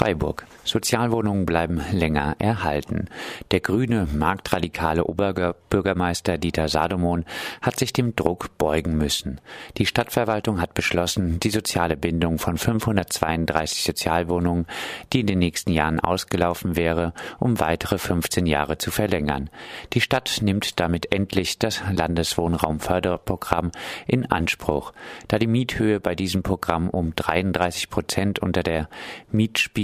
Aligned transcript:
Freiburg. 0.00 0.46
Sozialwohnungen 0.64 1.44
bleiben 1.44 1.82
länger 1.92 2.36
erhalten. 2.38 3.08
Der 3.50 3.60
grüne, 3.60 4.08
marktradikale 4.14 5.04
Oberbürgermeister 5.04 6.38
Dieter 6.38 6.68
Sadomon 6.68 7.26
hat 7.60 7.78
sich 7.78 7.92
dem 7.92 8.16
Druck 8.16 8.56
beugen 8.56 8.96
müssen. 8.96 9.42
Die 9.76 9.84
Stadtverwaltung 9.84 10.58
hat 10.58 10.72
beschlossen, 10.72 11.38
die 11.40 11.50
soziale 11.50 11.98
Bindung 11.98 12.38
von 12.38 12.56
532 12.56 13.82
Sozialwohnungen, 13.82 14.66
die 15.12 15.20
in 15.20 15.26
den 15.26 15.38
nächsten 15.38 15.70
Jahren 15.70 16.00
ausgelaufen 16.00 16.76
wäre, 16.76 17.12
um 17.38 17.60
weitere 17.60 17.98
15 17.98 18.46
Jahre 18.46 18.78
zu 18.78 18.90
verlängern. 18.90 19.50
Die 19.92 20.00
Stadt 20.00 20.38
nimmt 20.40 20.80
damit 20.80 21.12
endlich 21.12 21.58
das 21.58 21.82
Landeswohnraumförderprogramm 21.92 23.70
in 24.06 24.30
Anspruch. 24.30 24.94
Da 25.28 25.38
die 25.38 25.46
Miethöhe 25.46 26.00
bei 26.00 26.14
diesem 26.14 26.42
Programm 26.42 26.88
um 26.88 27.14
33 27.14 27.90
Prozent 27.90 28.38
unter 28.38 28.62
der 28.62 28.88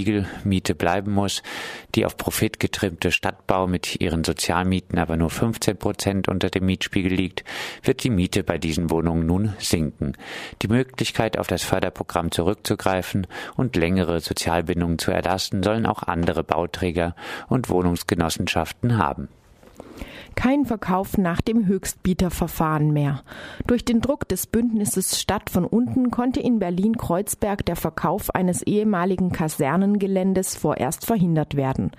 Mietspiegelmiete 0.07 0.75
bleiben 0.75 1.11
muss. 1.11 1.43
Die 1.95 2.05
auf 2.05 2.17
Profit 2.17 2.59
getrimmte 2.59 3.11
Stadtbau 3.11 3.67
mit 3.67 3.99
ihren 3.99 4.23
Sozialmieten 4.23 4.99
aber 4.99 5.17
nur 5.17 5.29
15 5.29 5.77
Prozent 5.77 6.27
unter 6.27 6.49
dem 6.49 6.65
Mietspiegel 6.65 7.13
liegt, 7.13 7.43
wird 7.83 8.03
die 8.03 8.09
Miete 8.09 8.43
bei 8.43 8.57
diesen 8.57 8.89
Wohnungen 8.89 9.25
nun 9.25 9.53
sinken. 9.59 10.13
Die 10.61 10.67
Möglichkeit, 10.67 11.37
auf 11.37 11.47
das 11.47 11.63
Förderprogramm 11.63 12.31
zurückzugreifen 12.31 13.27
und 13.55 13.75
längere 13.75 14.19
Sozialbindungen 14.19 14.99
zu 14.99 15.11
erlassen, 15.11 15.63
sollen 15.63 15.85
auch 15.85 16.03
andere 16.03 16.43
Bauträger 16.43 17.15
und 17.47 17.69
Wohnungsgenossenschaften 17.69 18.97
haben 18.97 19.29
kein 20.37 20.65
Verkauf 20.65 21.17
nach 21.17 21.41
dem 21.41 21.65
Höchstbieterverfahren 21.65 22.93
mehr. 22.93 23.23
Durch 23.65 23.83
den 23.83 24.01
Druck 24.01 24.29
des 24.29 24.45
Bündnisses 24.45 25.19
Stadt 25.19 25.49
von 25.49 25.65
unten 25.65 26.11
konnte 26.11 26.39
in 26.39 26.59
Berlin-Kreuzberg 26.59 27.65
der 27.65 27.75
Verkauf 27.75 28.33
eines 28.35 28.61
ehemaligen 28.61 29.31
Kasernengeländes 29.31 30.55
vorerst 30.55 31.05
verhindert 31.07 31.55
werden. 31.55 31.89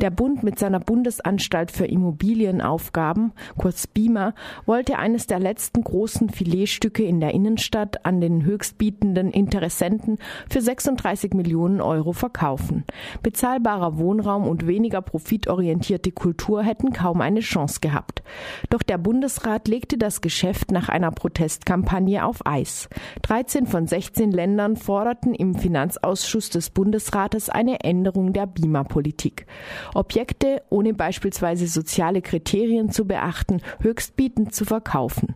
Der 0.00 0.10
Bund 0.10 0.42
mit 0.42 0.58
seiner 0.58 0.80
Bundesanstalt 0.80 1.70
für 1.70 1.86
Immobilienaufgaben, 1.86 3.32
kurz 3.56 3.86
BIMA, 3.86 4.34
wollte 4.66 4.98
eines 4.98 5.28
der 5.28 5.38
letzten 5.38 5.84
großen 5.84 6.30
Filetstücke 6.30 7.04
in 7.04 7.20
der 7.20 7.32
Innenstadt 7.32 8.04
an 8.04 8.20
den 8.20 8.44
höchstbietenden 8.44 9.30
Interessenten 9.30 10.18
für 10.50 10.60
36 10.60 11.32
Millionen 11.32 11.80
Euro 11.80 12.12
verkaufen. 12.12 12.82
Bezahlbarer 13.22 13.98
Wohnraum 13.98 14.48
und 14.48 14.66
weniger 14.66 15.00
profitorientierte 15.00 16.10
Kultur 16.10 16.64
hätten 16.64 16.92
kaum 16.92 17.20
eine 17.20 17.38
Chance 17.38 17.83
gehabt. 17.84 18.22
Doch 18.70 18.82
der 18.82 18.96
Bundesrat 18.96 19.68
legte 19.68 19.98
das 19.98 20.22
Geschäft 20.22 20.70
nach 20.70 20.88
einer 20.88 21.10
Protestkampagne 21.10 22.24
auf 22.24 22.46
Eis. 22.46 22.88
13 23.22 23.66
von 23.66 23.86
16 23.86 24.32
Ländern 24.32 24.76
forderten 24.76 25.34
im 25.34 25.54
Finanzausschuss 25.54 26.48
des 26.48 26.70
Bundesrates 26.70 27.50
eine 27.50 27.80
Änderung 27.80 28.32
der 28.32 28.46
BIMA-Politik. 28.46 29.46
Objekte, 29.92 30.62
ohne 30.70 30.94
beispielsweise 30.94 31.66
soziale 31.66 32.22
Kriterien 32.22 32.90
zu 32.90 33.04
beachten, 33.04 33.60
höchstbietend 33.80 34.54
zu 34.54 34.64
verkaufen. 34.64 35.34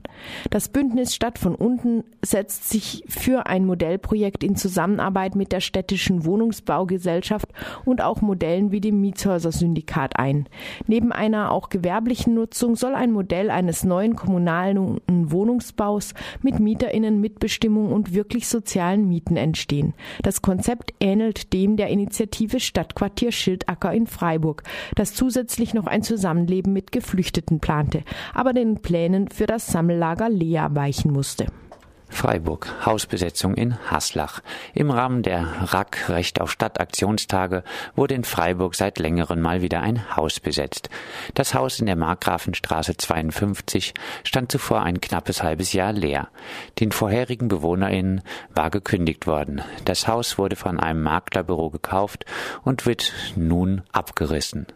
Das 0.49 0.71
Bündnis 0.71 1.15
Stadt 1.15 1.39
von 1.39 1.55
unten 1.55 2.03
setzt 2.25 2.71
sich 2.71 3.05
für 3.09 3.45
ein 3.47 3.67
Modellprojekt 3.67 4.43
in 4.43 4.57
Zusammenarbeit 4.57 5.37
mit 5.37 5.53
der 5.53 5.61
städtischen 5.61 6.25
Wohnungsbaugesellschaft 6.25 7.49
und 7.85 8.01
auch 8.01 8.23
Modellen 8.23 8.73
wie 8.73 8.81
dem 8.81 9.03
Mietshäuser-Syndikat 9.03 10.19
ein. 10.19 10.49
Neben 10.87 11.13
einer 11.13 11.53
auch 11.53 11.69
gewerblichen 11.69 12.38
Nutzung 12.39 12.77
soll 12.77 12.95
ein 12.95 13.13
Modell 13.13 13.51
eines 13.51 13.85
neuen 13.85 14.17
kommunalen 14.17 15.01
Wohnungsbaus 15.09 16.15
mit 16.43 16.61
Mieterinnen 16.61 17.21
Mitbestimmung 17.21 17.93
und 17.93 18.15
wirklich 18.15 18.49
sozialen 18.49 19.09
Mieten 19.09 19.37
entstehen. 19.37 19.95
Das 20.23 20.41
Konzept 20.41 20.95
ähnelt 21.01 21.53
dem 21.53 21.77
der 21.77 21.89
Initiative 21.89 22.61
Stadtquartier 22.61 23.33
Schildacker 23.33 23.93
in 23.93 24.07
Freiburg, 24.07 24.63
das 24.95 25.15
zusätzlich 25.15 25.75
noch 25.75 25.87
ein 25.87 26.03
Zusammenleben 26.03 26.73
mit 26.73 26.93
Geflüchteten 26.93 27.61
plante, 27.61 28.03
aber 28.33 28.53
den 28.53 28.81
Plänen 28.81 29.29
für 29.29 29.47
das 29.47 29.67
Sammellager 29.67 30.29
Lea 30.29 30.69
weichen 30.71 31.13
musste. 31.13 31.47
Freiburg. 32.09 32.67
Hausbesetzung 32.85 33.55
in 33.55 33.79
Haslach. 33.91 34.41
Im 34.75 34.91
Rahmen 34.91 35.23
der 35.23 35.47
RAK 35.73 36.09
Recht 36.09 36.41
auf 36.41 36.51
Stadt 36.51 36.81
Aktionstage 36.81 37.63
wurde 37.95 38.15
in 38.15 38.25
Freiburg 38.25 38.75
seit 38.75 38.99
längerem 38.99 39.41
mal 39.41 39.63
wieder 39.63 39.81
ein 39.81 40.17
Haus 40.17 40.41
besetzt. 40.41 40.91
Das 41.35 41.55
Haus 41.55 41.81
in 41.81 41.87
der 41.87 41.97
Markgrafenstraße 41.97 42.97
52 42.97 43.95
stand 44.25 44.51
zuvor 44.51 44.83
ein 44.83 45.01
knappes 45.01 45.43
halbes 45.43 45.73
Jahr 45.73 45.93
leer. 45.93 46.29
Den 46.81 46.93
vorherigen 46.93 47.49
BewohnerInnen 47.49 48.23
war 48.55 48.71
gekündigt 48.71 49.27
worden. 49.27 49.63
Das 49.85 50.09
Haus 50.09 50.39
wurde 50.39 50.57
von 50.57 50.81
einem 50.81 51.03
Maklerbüro 51.03 51.71
gekauft 51.71 52.25
und 52.65 52.87
wird 52.87 53.13
nun 53.37 53.83
abgerissen. 53.93 54.67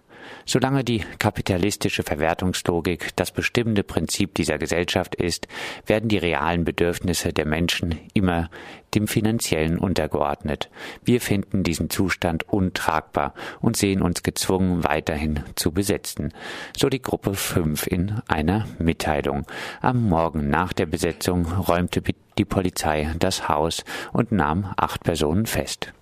Solange 0.44 0.84
die 0.84 1.04
kapitalistische 1.18 2.02
Verwertungslogik 2.02 3.14
das 3.16 3.30
bestimmende 3.30 3.82
Prinzip 3.82 4.34
dieser 4.34 4.58
Gesellschaft 4.58 5.14
ist, 5.14 5.48
werden 5.86 6.08
die 6.08 6.18
realen 6.18 6.64
Bedürfnisse 6.64 7.32
der 7.32 7.46
Menschen 7.46 7.98
immer 8.14 8.50
dem 8.94 9.08
finanziellen 9.08 9.78
untergeordnet. 9.78 10.68
Wir 11.04 11.20
finden 11.20 11.62
diesen 11.62 11.90
Zustand 11.90 12.48
untragbar 12.48 13.34
und 13.60 13.76
sehen 13.76 14.02
uns 14.02 14.22
gezwungen, 14.22 14.84
weiterhin 14.84 15.40
zu 15.54 15.72
besetzen. 15.72 16.32
So 16.76 16.88
die 16.88 17.02
Gruppe 17.02 17.34
5 17.34 17.86
in 17.86 18.20
einer 18.28 18.66
Mitteilung. 18.78 19.46
Am 19.80 20.08
Morgen 20.08 20.50
nach 20.50 20.72
der 20.72 20.86
Besetzung 20.86 21.46
räumte 21.46 22.02
die 22.38 22.44
Polizei 22.44 23.10
das 23.18 23.48
Haus 23.48 23.84
und 24.12 24.32
nahm 24.32 24.72
acht 24.76 25.02
Personen 25.04 25.46
fest. 25.46 25.92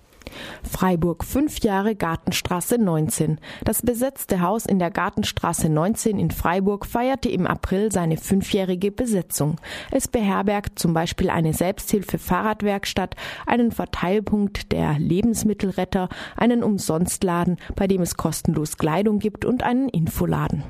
Freiburg, 0.69 1.23
fünf 1.23 1.59
Jahre 1.59 1.95
Gartenstraße 1.95 2.77
19. 2.77 3.39
Das 3.63 3.81
besetzte 3.81 4.41
Haus 4.41 4.65
in 4.65 4.79
der 4.79 4.91
Gartenstraße 4.91 5.69
19 5.69 6.19
in 6.19 6.31
Freiburg 6.31 6.85
feierte 6.85 7.29
im 7.29 7.47
April 7.47 7.91
seine 7.91 8.17
fünfjährige 8.17 8.91
Besetzung. 8.91 9.57
Es 9.91 10.07
beherbergt 10.07 10.79
zum 10.79 10.93
Beispiel 10.93 11.29
eine 11.29 11.53
Selbsthilfe-Fahrradwerkstatt, 11.53 13.15
einen 13.45 13.71
Verteilpunkt 13.71 14.71
der 14.71 14.97
Lebensmittelretter, 14.99 16.09
einen 16.35 16.63
Umsonstladen, 16.63 17.57
bei 17.75 17.87
dem 17.87 18.01
es 18.01 18.15
kostenlos 18.17 18.77
Kleidung 18.77 19.19
gibt 19.19 19.45
und 19.45 19.63
einen 19.63 19.89
Infoladen. 19.89 20.63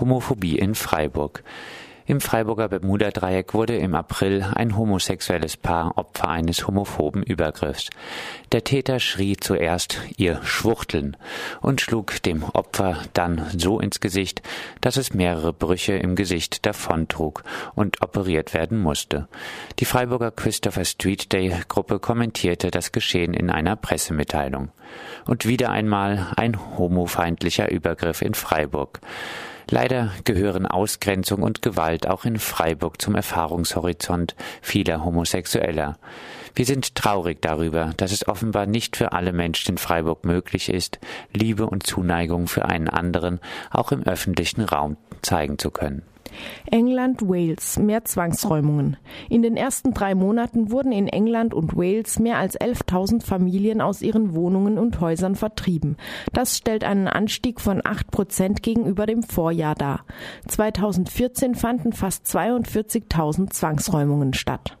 Homophobie 0.00 0.58
in 0.58 0.74
Freiburg. 0.74 1.44
Im 2.12 2.20
Freiburger 2.20 2.68
Bermuda-Dreieck 2.68 3.54
wurde 3.54 3.74
im 3.78 3.94
April 3.94 4.44
ein 4.54 4.76
homosexuelles 4.76 5.56
Paar 5.56 5.96
Opfer 5.96 6.28
eines 6.28 6.66
homophoben 6.66 7.22
Übergriffs. 7.22 7.88
Der 8.52 8.64
Täter 8.64 9.00
schrie 9.00 9.38
zuerst 9.38 9.98
ihr 10.18 10.38
Schwuchteln 10.42 11.16
und 11.62 11.80
schlug 11.80 12.22
dem 12.22 12.42
Opfer 12.42 12.98
dann 13.14 13.46
so 13.56 13.80
ins 13.80 14.00
Gesicht, 14.00 14.42
dass 14.82 14.98
es 14.98 15.14
mehrere 15.14 15.54
Brüche 15.54 15.94
im 15.94 16.14
Gesicht 16.14 16.66
davontrug 16.66 17.44
und 17.74 18.02
operiert 18.02 18.52
werden 18.52 18.78
musste. 18.78 19.26
Die 19.78 19.86
Freiburger 19.86 20.32
Christopher 20.32 20.84
Street 20.84 21.32
Day 21.32 21.50
Gruppe 21.66 21.98
kommentierte 21.98 22.70
das 22.70 22.92
Geschehen 22.92 23.32
in 23.32 23.48
einer 23.48 23.74
Pressemitteilung. 23.76 24.68
Und 25.24 25.46
wieder 25.46 25.70
einmal 25.70 26.30
ein 26.36 26.76
homofeindlicher 26.76 27.70
Übergriff 27.70 28.20
in 28.20 28.34
Freiburg. 28.34 29.00
Leider 29.70 30.12
gehören 30.24 30.66
Ausgrenzung 30.66 31.42
und 31.42 31.62
Gewalt 31.62 32.08
auch 32.08 32.24
in 32.24 32.38
Freiburg 32.38 33.00
zum 33.00 33.14
Erfahrungshorizont 33.14 34.34
vieler 34.60 35.04
Homosexueller. 35.04 35.98
Wir 36.54 36.66
sind 36.66 36.94
traurig 36.94 37.40
darüber, 37.40 37.92
dass 37.96 38.12
es 38.12 38.28
offenbar 38.28 38.66
nicht 38.66 38.96
für 38.96 39.12
alle 39.12 39.32
Menschen 39.32 39.72
in 39.72 39.78
Freiburg 39.78 40.24
möglich 40.24 40.68
ist, 40.68 40.98
Liebe 41.32 41.66
und 41.66 41.86
Zuneigung 41.86 42.46
für 42.46 42.66
einen 42.66 42.88
anderen 42.88 43.40
auch 43.70 43.92
im 43.92 44.02
öffentlichen 44.02 44.62
Raum 44.62 44.96
zeigen 45.22 45.58
zu 45.58 45.70
können. 45.70 46.02
England, 46.70 47.22
Wales, 47.22 47.78
mehr 47.78 48.04
Zwangsräumungen. 48.04 48.96
In 49.28 49.42
den 49.42 49.56
ersten 49.56 49.94
drei 49.94 50.14
Monaten 50.14 50.70
wurden 50.70 50.92
in 50.92 51.08
England 51.08 51.54
und 51.54 51.76
Wales 51.76 52.18
mehr 52.18 52.38
als 52.38 52.58
11.000 52.58 53.22
Familien 53.22 53.80
aus 53.80 54.02
ihren 54.02 54.34
Wohnungen 54.34 54.78
und 54.78 55.00
Häusern 55.00 55.34
vertrieben. 55.34 55.96
Das 56.32 56.56
stellt 56.56 56.84
einen 56.84 57.08
Anstieg 57.08 57.60
von 57.60 57.80
8 57.84 58.10
Prozent 58.10 58.62
gegenüber 58.62 59.06
dem 59.06 59.22
Vorjahr 59.22 59.74
dar. 59.74 60.04
2014 60.48 61.54
fanden 61.54 61.92
fast 61.92 62.26
42.000 62.26 63.50
Zwangsräumungen 63.50 64.34
statt. 64.34 64.76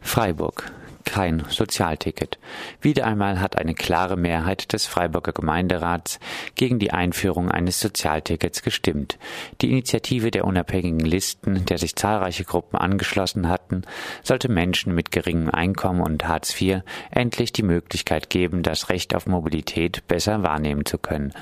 Freiburg 0.00 0.72
kein 1.14 1.44
Sozialticket. 1.48 2.40
Wieder 2.80 3.06
einmal 3.06 3.40
hat 3.40 3.54
eine 3.56 3.74
klare 3.74 4.16
Mehrheit 4.16 4.72
des 4.72 4.86
Freiburger 4.86 5.30
Gemeinderats 5.30 6.18
gegen 6.56 6.80
die 6.80 6.90
Einführung 6.90 7.52
eines 7.52 7.78
Sozialtickets 7.78 8.62
gestimmt. 8.62 9.16
Die 9.60 9.70
Initiative 9.70 10.32
der 10.32 10.44
unabhängigen 10.44 10.98
Listen, 10.98 11.66
der 11.66 11.78
sich 11.78 11.94
zahlreiche 11.94 12.42
Gruppen 12.42 12.76
angeschlossen 12.76 13.48
hatten, 13.48 13.82
sollte 14.24 14.48
Menschen 14.48 14.92
mit 14.92 15.12
geringem 15.12 15.50
Einkommen 15.50 16.00
und 16.00 16.26
Hartz 16.26 16.60
IV 16.60 16.80
endlich 17.12 17.52
die 17.52 17.62
Möglichkeit 17.62 18.28
geben, 18.28 18.64
das 18.64 18.88
Recht 18.88 19.14
auf 19.14 19.28
Mobilität 19.28 20.08
besser 20.08 20.42
wahrnehmen 20.42 20.84
zu 20.84 20.98
können. 20.98 21.32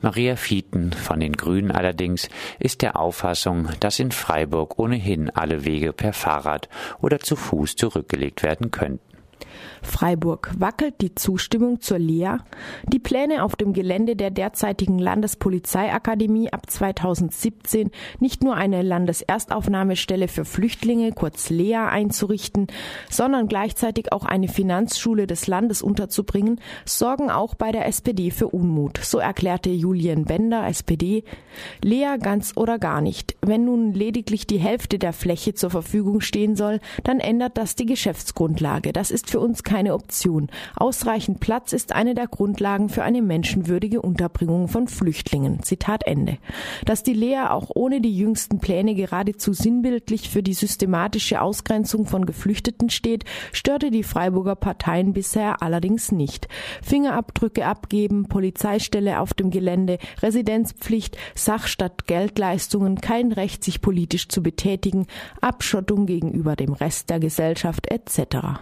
Maria 0.00 0.36
Fieten 0.36 0.92
von 0.92 1.18
den 1.18 1.32
Grünen 1.32 1.72
allerdings 1.72 2.28
ist 2.60 2.80
der 2.80 2.94
Auffassung, 2.94 3.70
dass 3.80 3.98
in 3.98 4.12
Freiburg 4.12 4.78
ohnehin 4.78 5.30
alle 5.30 5.64
Wege 5.64 5.92
per 5.92 6.12
Fahrrad 6.12 6.68
oder 7.00 7.18
zu 7.18 7.34
Fuß 7.34 7.74
zurückgelegt 7.74 8.44
werden 8.44 8.70
könnten. 8.70 9.15
Freiburg 9.82 10.50
wackelt 10.58 11.00
die 11.00 11.14
Zustimmung 11.14 11.80
zur 11.80 11.98
Lea. 11.98 12.36
Die 12.92 12.98
Pläne 12.98 13.44
auf 13.44 13.56
dem 13.56 13.72
Gelände 13.72 14.16
der 14.16 14.30
derzeitigen 14.30 14.98
Landespolizeiakademie 14.98 16.52
ab 16.52 16.70
2017 16.70 17.90
nicht 18.20 18.42
nur 18.42 18.54
eine 18.54 18.82
Landeserstaufnahmestelle 18.82 20.28
für 20.28 20.44
Flüchtlinge, 20.44 21.12
kurz 21.12 21.50
Lea, 21.50 21.76
einzurichten, 21.76 22.66
sondern 23.10 23.48
gleichzeitig 23.48 24.12
auch 24.12 24.24
eine 24.24 24.48
Finanzschule 24.48 25.26
des 25.26 25.46
Landes 25.46 25.82
unterzubringen, 25.82 26.60
sorgen 26.84 27.30
auch 27.30 27.54
bei 27.54 27.72
der 27.72 27.86
SPD 27.86 28.30
für 28.30 28.48
Unmut. 28.48 28.98
So 29.02 29.18
erklärte 29.18 29.70
Julien 29.70 30.24
Bender, 30.24 30.66
SPD, 30.66 31.24
Lea 31.82 32.16
ganz 32.20 32.52
oder 32.56 32.78
gar 32.78 33.00
nicht. 33.00 33.36
Wenn 33.40 33.64
nun 33.64 33.92
lediglich 33.92 34.46
die 34.46 34.58
Hälfte 34.58 34.98
der 34.98 35.12
Fläche 35.12 35.54
zur 35.54 35.70
Verfügung 35.70 36.20
stehen 36.20 36.56
soll, 36.56 36.80
dann 37.04 37.20
ändert 37.20 37.56
das 37.56 37.74
die 37.74 37.86
Geschäftsgrundlage. 37.86 38.92
Das 38.92 39.10
ist 39.10 39.30
für 39.30 39.40
uns 39.46 39.62
keine 39.62 39.94
Option. 39.94 40.48
Ausreichend 40.76 41.40
Platz 41.40 41.72
ist 41.72 41.92
eine 41.92 42.14
der 42.14 42.26
Grundlagen 42.26 42.88
für 42.88 43.02
eine 43.02 43.22
menschenwürdige 43.22 44.02
Unterbringung 44.02 44.68
von 44.68 44.88
Flüchtlingen. 44.88 45.62
Zitat 45.62 46.06
Ende. 46.06 46.38
Dass 46.84 47.02
die 47.02 47.14
Lea 47.14 47.46
auch 47.48 47.70
ohne 47.74 48.00
die 48.00 48.16
jüngsten 48.16 48.58
Pläne 48.58 48.94
geradezu 48.94 49.52
sinnbildlich 49.52 50.28
für 50.28 50.42
die 50.42 50.54
systematische 50.54 51.40
Ausgrenzung 51.40 52.06
von 52.06 52.26
Geflüchteten 52.26 52.90
steht, 52.90 53.24
störte 53.52 53.90
die 53.90 54.02
Freiburger 54.02 54.56
Parteien 54.56 55.12
bisher 55.12 55.62
allerdings 55.62 56.12
nicht. 56.12 56.48
Fingerabdrücke 56.82 57.64
abgeben, 57.64 58.28
Polizeistelle 58.28 59.20
auf 59.20 59.32
dem 59.32 59.50
Gelände, 59.50 59.98
Residenzpflicht, 60.22 61.16
Sach 61.34 61.66
statt 61.66 62.06
Geldleistungen, 62.06 63.00
kein 63.00 63.32
Recht, 63.32 63.62
sich 63.62 63.80
politisch 63.80 64.28
zu 64.28 64.42
betätigen, 64.42 65.06
Abschottung 65.40 66.06
gegenüber 66.06 66.56
dem 66.56 66.72
Rest 66.72 67.10
der 67.10 67.20
Gesellschaft 67.20 67.86
etc. 67.90 68.60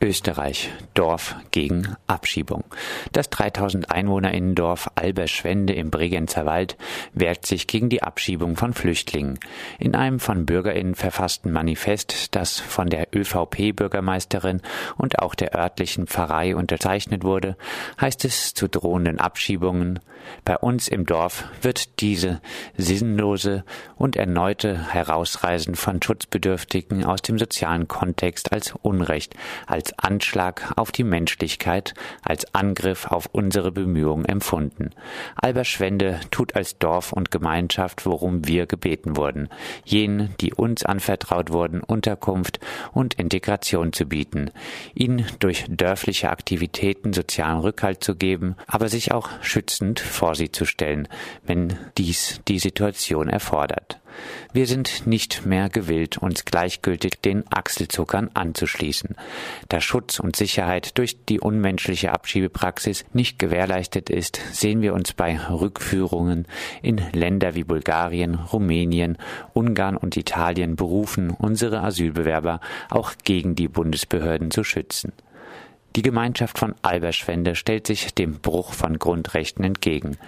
Österreich. 0.00 0.70
Dorf 0.94 1.36
gegen 1.50 1.96
Abschiebung. 2.06 2.64
Das 3.12 3.30
3000 3.30 3.90
Einwohnerinnendorf 3.90 4.90
Alberschwende 4.94 5.72
im 5.72 5.90
Bregenzer 5.90 6.44
Wald 6.44 6.76
wehrt 7.14 7.46
sich 7.46 7.66
gegen 7.66 7.88
die 7.88 8.02
Abschiebung 8.02 8.56
von 8.56 8.74
Flüchtlingen. 8.74 9.38
In 9.78 9.94
einem 9.94 10.20
von 10.20 10.44
BürgerInnen 10.44 10.94
verfassten 10.94 11.50
Manifest, 11.50 12.34
das 12.34 12.60
von 12.60 12.88
der 12.88 13.08
ÖVP-Bürgermeisterin 13.14 14.60
und 14.96 15.18
auch 15.20 15.34
der 15.34 15.54
örtlichen 15.54 16.06
Pfarrei 16.06 16.54
unterzeichnet 16.54 17.24
wurde, 17.24 17.56
heißt 18.00 18.24
es 18.24 18.54
zu 18.54 18.68
drohenden 18.68 19.18
Abschiebungen, 19.18 20.00
bei 20.44 20.56
uns 20.56 20.88
im 20.88 21.06
Dorf 21.06 21.44
wird 21.62 22.00
diese 22.00 22.40
sinnlose 22.76 23.64
und 23.96 24.16
erneute 24.16 24.92
Herausreisen 24.92 25.74
von 25.74 26.02
Schutzbedürftigen 26.02 27.04
aus 27.04 27.22
dem 27.22 27.38
sozialen 27.38 27.88
Kontext 27.88 28.52
als 28.52 28.74
Unrecht, 28.82 29.34
als 29.66 29.85
als 29.86 29.98
Anschlag 29.98 30.72
auf 30.74 30.90
die 30.90 31.04
Menschlichkeit, 31.04 31.94
als 32.22 32.52
Angriff 32.54 33.06
auf 33.06 33.28
unsere 33.30 33.70
Bemühungen 33.70 34.24
empfunden. 34.24 34.90
Alberschwende 35.36 36.18
tut 36.32 36.56
als 36.56 36.78
Dorf 36.78 37.12
und 37.12 37.30
Gemeinschaft, 37.30 38.04
worum 38.04 38.48
wir 38.48 38.66
gebeten 38.66 39.16
wurden, 39.16 39.48
jenen, 39.84 40.34
die 40.40 40.52
uns 40.52 40.84
anvertraut 40.84 41.52
wurden, 41.52 41.82
Unterkunft 41.82 42.58
und 42.92 43.14
Integration 43.14 43.92
zu 43.92 44.06
bieten, 44.06 44.50
ihnen 44.94 45.26
durch 45.38 45.66
dörfliche 45.68 46.30
Aktivitäten 46.30 47.12
sozialen 47.12 47.60
Rückhalt 47.60 48.02
zu 48.02 48.16
geben, 48.16 48.56
aber 48.66 48.88
sich 48.88 49.12
auch 49.12 49.28
schützend 49.40 50.00
vor 50.00 50.34
sie 50.34 50.50
zu 50.50 50.64
stellen, 50.64 51.06
wenn 51.44 51.78
dies 51.96 52.40
die 52.48 52.58
Situation 52.58 53.28
erfordert. 53.28 54.00
Wir 54.52 54.66
sind 54.66 55.06
nicht 55.06 55.46
mehr 55.46 55.68
gewillt, 55.68 56.18
uns 56.18 56.44
gleichgültig 56.44 57.20
den 57.20 57.44
Achselzuckern 57.50 58.30
anzuschließen. 58.34 59.16
Da 59.68 59.80
Schutz 59.80 60.18
und 60.18 60.36
Sicherheit 60.36 60.98
durch 60.98 61.24
die 61.24 61.40
unmenschliche 61.40 62.12
Abschiebepraxis 62.12 63.04
nicht 63.12 63.38
gewährleistet 63.38 64.10
ist, 64.10 64.40
sehen 64.52 64.82
wir 64.82 64.94
uns 64.94 65.12
bei 65.12 65.38
Rückführungen 65.38 66.46
in 66.82 67.00
Länder 67.12 67.54
wie 67.54 67.64
Bulgarien, 67.64 68.34
Rumänien, 68.34 69.18
Ungarn 69.52 69.96
und 69.96 70.16
Italien 70.16 70.76
berufen, 70.76 71.30
unsere 71.30 71.82
Asylbewerber 71.82 72.60
auch 72.90 73.12
gegen 73.24 73.54
die 73.54 73.68
Bundesbehörden 73.68 74.50
zu 74.50 74.64
schützen. 74.64 75.12
Die 75.96 76.02
Gemeinschaft 76.02 76.58
von 76.58 76.74
Alberschwende 76.82 77.54
stellt 77.54 77.86
sich 77.86 78.14
dem 78.14 78.40
Bruch 78.40 78.74
von 78.74 78.98
Grundrechten 78.98 79.64
entgegen. 79.64 80.18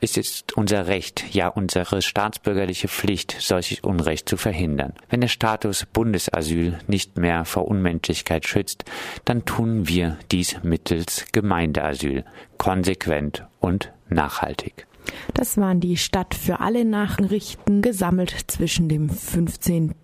Es 0.00 0.16
ist 0.16 0.56
unser 0.56 0.86
Recht, 0.86 1.34
ja 1.34 1.48
unsere 1.48 2.00
staatsbürgerliche 2.00 2.88
Pflicht, 2.88 3.36
solches 3.38 3.80
Unrecht 3.80 4.30
zu 4.30 4.38
verhindern. 4.38 4.94
Wenn 5.10 5.20
der 5.20 5.28
Status 5.28 5.86
Bundesasyl 5.92 6.78
nicht 6.86 7.18
mehr 7.18 7.44
vor 7.44 7.68
Unmenschlichkeit 7.68 8.46
schützt, 8.46 8.86
dann 9.26 9.44
tun 9.44 9.88
wir 9.88 10.16
dies 10.32 10.56
mittels 10.62 11.26
Gemeindeasyl, 11.32 12.24
konsequent 12.56 13.44
und 13.60 13.92
nachhaltig. 14.08 14.86
Das 15.34 15.56
waren 15.56 15.80
die 15.80 15.96
Stadt 15.96 16.34
für 16.34 16.60
alle 16.60 16.84
Nachrichten, 16.84 17.82
gesammelt 17.82 18.34
zwischen 18.48 18.88
dem 18.88 19.08
15. 19.08 19.94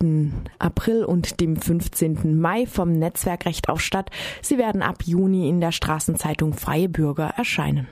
April 0.59 1.05
und 1.05 1.41
dem 1.41 1.57
15. 1.57 2.39
Mai 2.41 2.67
vom 2.67 2.93
Netzwerk 2.93 3.47
Recht 3.47 3.69
auf 3.69 3.81
Stadt. 3.81 4.11
Sie 4.43 4.59
werden 4.59 4.83
ab 4.83 5.03
Juni 5.05 5.49
in 5.49 5.61
der 5.61 5.73
Straßenzeitung 5.73 6.55
Freie 6.55 6.89
Bürger 6.89 7.35
erscheinen. 7.37 7.89